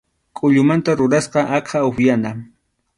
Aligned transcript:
Kʼullumanta 0.37 0.91
rurasqa 1.01 1.41
aqha 1.57 1.85
upyana. 1.89 2.29